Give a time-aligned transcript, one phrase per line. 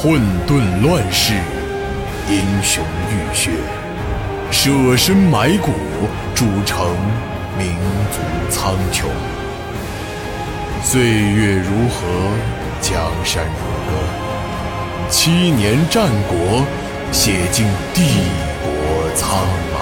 [0.00, 1.34] 混沌乱世，
[2.30, 3.50] 英雄浴血，
[4.52, 5.72] 舍身埋骨，
[6.36, 6.86] 铸成
[7.58, 7.74] 民
[8.12, 9.06] 族苍穹。
[10.84, 12.06] 岁月如河，
[12.80, 13.50] 江山如
[13.90, 16.64] 歌，七年战国，
[17.10, 18.04] 写尽帝
[18.62, 19.36] 国苍
[19.74, 19.78] 茫。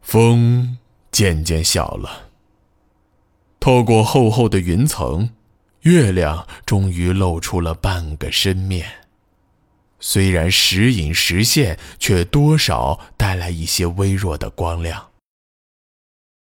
[0.00, 0.78] 风
[1.12, 2.29] 渐渐小了。
[3.60, 5.30] 透过厚厚的云层，
[5.82, 8.90] 月亮终于露出了半个身面。
[10.00, 15.10] 虽然时隐时现，却多少带来一些微弱的光亮。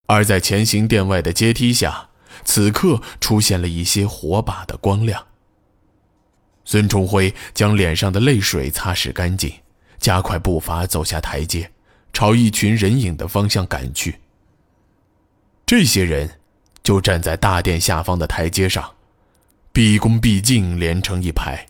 [0.06, 2.09] 而在前行殿外的阶梯下，
[2.45, 5.29] 此刻出现了一些火把的光亮。
[6.65, 9.52] 孙重辉将脸上的泪水擦拭干净，
[9.98, 11.70] 加快步伐走下台阶，
[12.12, 14.18] 朝一群人影的方向赶去。
[15.65, 16.41] 这些人。
[16.86, 18.95] 就站在大殿下方的台阶上，
[19.72, 21.66] 毕恭毕敬连成一排。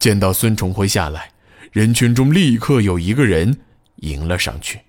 [0.00, 1.30] 见到孙重辉下来，
[1.70, 3.60] 人群中立刻有一个人
[3.98, 4.80] 迎了上去。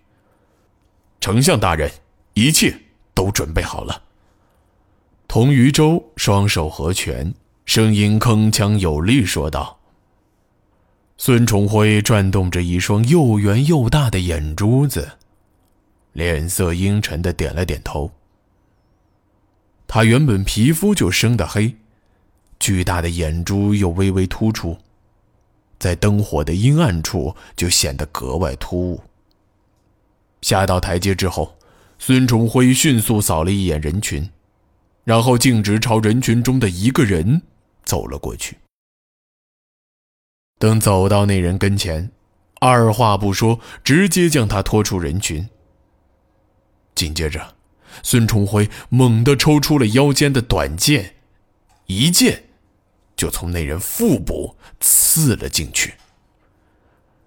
[1.22, 1.92] 丞相大人，
[2.34, 2.76] 一切
[3.14, 4.02] 都准备好了。
[5.28, 7.32] 童余舟双手合拳，
[7.66, 9.78] 声音铿锵有力说道。
[11.20, 15.12] 孙重辉转动着一双又圆又大的眼珠子，
[16.14, 18.12] 脸色阴沉的点了点头。
[19.92, 21.76] 他原本皮肤就生得黑，
[22.60, 24.78] 巨大的眼珠又微微突出，
[25.80, 29.02] 在灯火的阴暗处就显得格外突兀。
[30.44, 31.58] 下到台阶之后，
[31.98, 34.30] 孙重辉迅速扫了一眼人群，
[35.06, 37.42] 然后径直朝人群中的一个人
[37.84, 38.60] 走了过去。
[40.60, 42.12] 等走到那人跟前，
[42.60, 45.50] 二话不说，直接将他拖出人群。
[46.94, 47.56] 紧接着。
[48.04, 51.16] 孙重辉猛地抽出了腰间的短剑，
[51.88, 52.44] 一剑
[53.16, 55.96] 就从那人腹部刺了进去。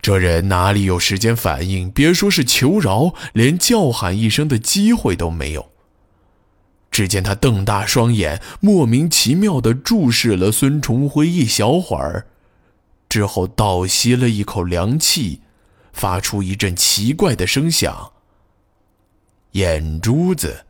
[0.00, 1.88] 这人哪里有时间反应？
[1.88, 5.70] 别说是求饶，连叫喊一声的机会都没有。
[6.90, 12.26] 只见他瞪大双眼，莫名其妙地注视了孙重辉一小会儿，
[13.08, 15.40] 之后倒吸了一口凉气，
[15.92, 18.11] 发出一阵奇怪的声响。
[19.52, 20.64] 眼珠子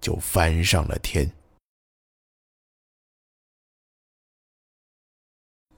[0.00, 1.30] 就翻上了天。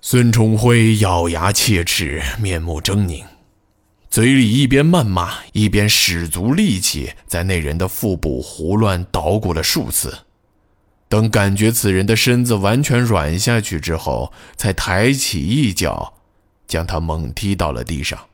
[0.01, 3.25] 孙崇辉咬牙切齿，面目狰狞，
[4.11, 10.27] 嘴里一边谩骂，一边使足力气在那人的腹部胡乱捣鼓了数次。
[11.09, 16.19] 等感觉此人的身子完全软下去之后，才抬起一脚，
[16.67, 18.29] 将他猛踢到了地上。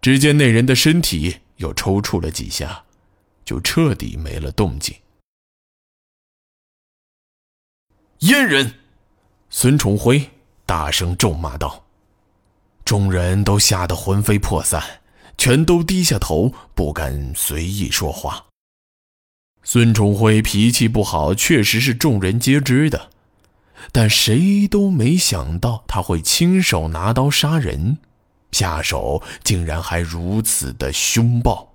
[0.00, 1.40] 只见那人的身体。
[1.58, 2.82] 又抽搐了几下，
[3.44, 4.96] 就彻底没了动静。
[8.20, 8.74] 阉人，
[9.48, 10.28] 孙崇辉
[10.66, 11.84] 大声咒骂道。
[12.84, 14.82] 众人都吓得魂飞魄散，
[15.36, 18.46] 全都低下头，不敢随意说话。
[19.62, 23.10] 孙崇辉脾气不好，确实是众人皆知的，
[23.92, 27.98] 但谁都没想到他会亲手拿刀杀人。
[28.52, 31.72] 下手竟然还如此的凶暴。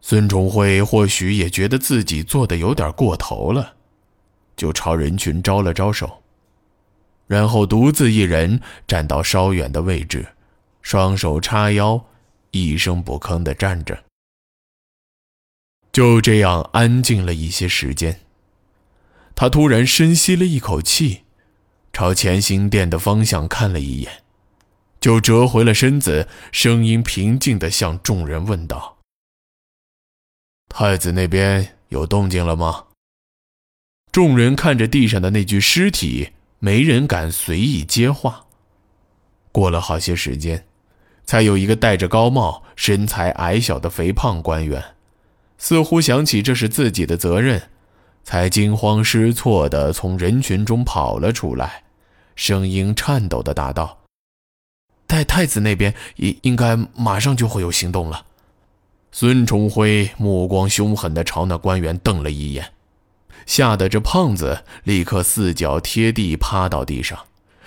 [0.00, 3.74] 孙重辉或许也觉得自己做的有点过头了，
[4.56, 6.22] 就朝人群招了招手，
[7.26, 10.26] 然后独自一人站到稍远的位置，
[10.82, 12.06] 双手叉腰，
[12.52, 14.04] 一声不吭的站着。
[15.92, 18.20] 就这样安静了一些时间，
[19.34, 21.22] 他突然深吸了一口气，
[21.92, 24.22] 朝乾星殿的方向看了一眼。
[25.00, 28.98] 就折回了身子，声音平静地向众人问道
[30.68, 32.86] ：“太子那边有动静了吗？”
[34.10, 38.46] 众人看着地上的那具尸体，没人敢随意接话。
[39.52, 40.66] 过了好些时间，
[41.24, 44.96] 才有一个戴着高帽、身材矮小的肥胖官员，
[45.58, 47.70] 似乎想起这是自己的责任，
[48.24, 51.84] 才惊慌失措地从人群中跑了出来，
[52.34, 53.97] 声音颤抖地答道。
[55.08, 58.26] 太太子那边应应该马上就会有行动了。
[59.10, 62.72] 孙重辉目光凶狠地朝那官员瞪了一眼，
[63.46, 67.24] 吓得这胖子立刻四脚贴地趴到地上，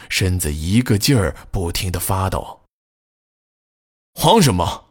[0.07, 2.59] 身子一个劲儿不停地发抖。
[4.13, 4.85] 慌什么？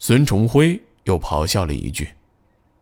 [0.00, 2.14] 孙重辉又咆哮了一句，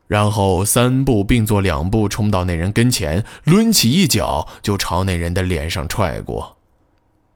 [0.07, 6.58] 然后三步并作两步冲到那人跟前，抡起一脚就朝那人的脸上踹过。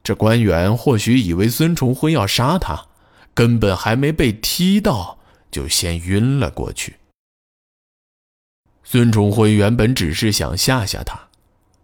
[0.03, 2.87] 这官员或许以为孙重辉要杀他，
[3.33, 5.17] 根本还没被踢到，
[5.49, 6.97] 就先晕了过去。
[8.83, 11.29] 孙重辉原本只是想吓吓他，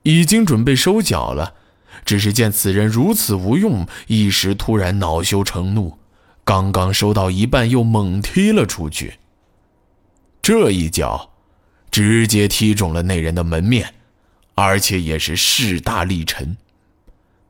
[0.04, 1.56] 已经准备收脚了，
[2.04, 5.98] 只是见此人如此无用，一时突然恼羞成怒，
[6.44, 9.13] 刚刚收到一半又猛踢了出去。
[10.42, 11.31] 这一脚，
[11.89, 13.94] 直接踢中了那人的门面，
[14.56, 16.57] 而且也是势大力沉，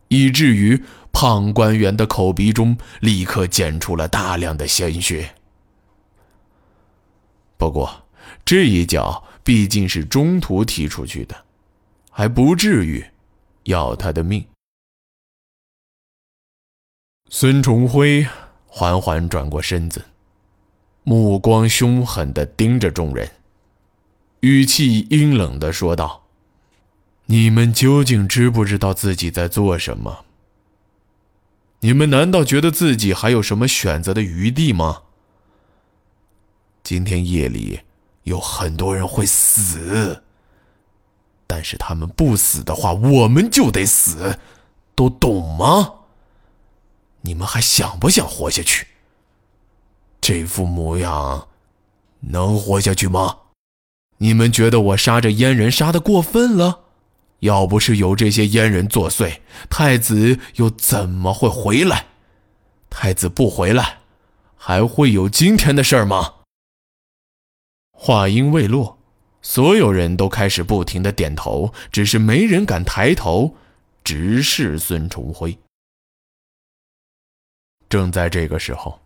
[0.10, 5.34] 以至于胖官员的口鼻中立刻溅出了大量的鲜血。
[7.58, 8.06] 不过，
[8.46, 11.46] 这一脚毕竟是中途踢出去的，
[12.12, 13.04] 还不至于
[13.64, 14.46] 要他的命。
[17.30, 18.26] 孙重辉
[18.66, 20.04] 缓缓转过身子，
[21.04, 23.30] 目光凶狠地盯着众人，
[24.40, 26.24] 语气阴冷地说道
[27.32, 30.26] ：“你们究竟知不知道自己在做什么？
[31.82, 35.04] 你们难道觉得自己还有什么选择的余地吗？”
[36.82, 37.82] 今天夜里
[38.24, 40.24] 有很多人会死，
[41.46, 44.40] 但是他们不死的话，我们就得死，
[44.96, 45.94] 都懂吗？
[47.22, 48.88] 你们还想不想活下去？
[50.20, 51.48] 这副模样
[52.22, 53.38] 能活下去吗？
[54.18, 56.86] 你们觉得我杀这阉人杀的过分了？
[57.40, 59.40] 要不是有这些阉人作祟，
[59.70, 62.08] 太子又怎么会回来？
[62.90, 64.00] 太子不回来，
[64.56, 66.36] 还会有今天的事吗？
[67.92, 68.98] 话音未落，
[69.42, 73.56] 所有人都开始不停的点头，只是没人敢抬头
[74.04, 75.58] 直视孙重辉。
[77.88, 79.00] 正在这个时候，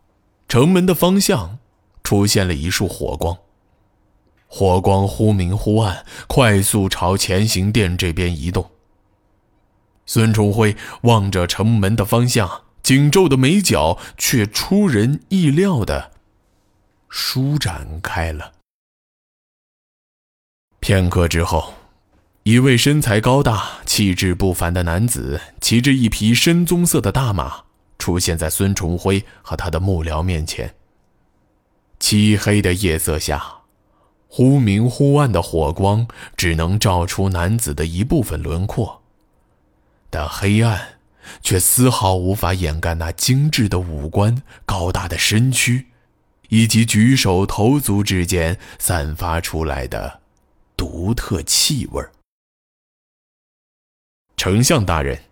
[0.48, 1.60] 城门的方向
[2.04, 3.38] 出现了一束火光，
[4.56, 8.70] 火光忽明忽暗，快速朝前行殿这边移动。
[10.06, 16.12] 孙崇辉望着城门的方向，紧皱的眉角却出人意料的
[17.10, 18.52] 舒展开了。
[20.80, 21.74] 片刻之后，
[22.44, 27.64] 一位身材高大、气质不凡的男子骑着一匹深棕色的大马
[27.98, 30.76] 出现在孙崇辉和他的幕僚面前。
[32.00, 33.63] 漆黑的夜色下，
[34.36, 39.04] 忽明忽暗的火光只能照出男子的一部分轮廓，
[40.10, 40.98] 但黑暗
[41.44, 45.86] 却丝毫无法掩盖那精致的五官、高大的身躯，
[46.50, 50.22] 以及举手投足之间散发出来的。
[50.76, 52.04] 独特气味
[54.36, 55.26] 丞相大人，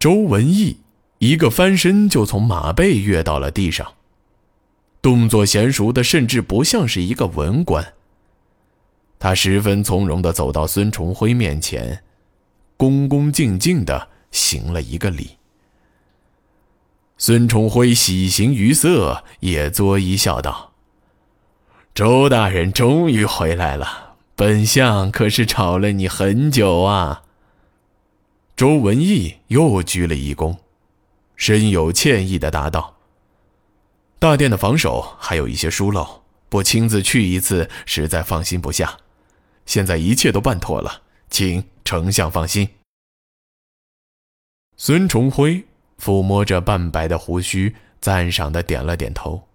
[0.00, 0.80] 周文义
[1.18, 3.94] 一个翻身就从马背跃到了地上，
[5.02, 7.94] 动作娴熟的甚至不像是一个文官。
[9.18, 12.02] 他十分从容的走到孙重辉面前，
[12.76, 15.32] 恭恭敬敬的行了一个礼。
[17.18, 20.72] 孙重辉喜形于色，也作揖笑道。
[21.94, 27.22] 周大人终于回来了，本相可是吵了你很久啊。
[28.56, 30.56] 周文义又鞠了一躬，
[31.36, 32.96] 深有歉意的答道
[34.22, 38.96] ：“大殿的防守还有一些疏漏，不亲自去一次，实在放心不下。
[39.66, 42.68] 现在一切都办妥了，请丞相放心。”
[44.78, 45.64] 孙重辉
[46.00, 49.48] 抚摸着半白的胡须，赞赏的点了点头：“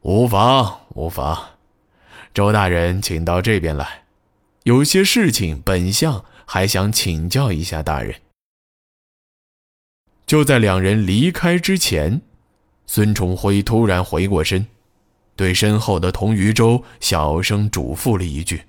[0.00, 1.58] 无妨，无妨。”
[2.32, 4.04] 周大人，请到这边来，
[4.62, 8.18] 有些事情本相还想请教一下大人。
[10.24, 12.22] 就在两人离开之前，
[12.92, 14.66] 孙崇辉突然回过身，
[15.36, 18.64] 对身后的童余舟小声嘱咐了一句：“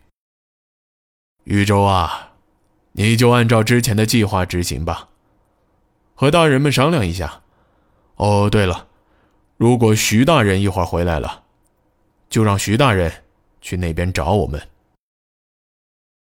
[1.45, 2.33] 余舟啊，
[2.91, 5.09] 你就按照之前的计划执行吧，
[6.13, 7.41] 和大人们商量一下。
[8.17, 8.89] 哦，对了，
[9.57, 11.41] 如果徐大人一会儿回来了，
[12.29, 13.11] 就让徐大人。”
[13.59, 14.61] 去那边找我们。